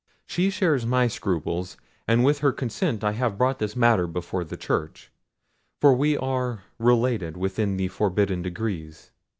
[0.25, 4.57] She shares my scruples, and with her consent I have brought this matter before the
[4.57, 5.11] church,
[5.79, 9.11] for we are related within the forbidden degrees.